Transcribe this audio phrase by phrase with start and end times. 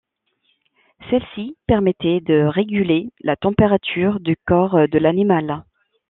[1.11, 5.63] Celle-ci permettait de réguler la température du corps de l'animal.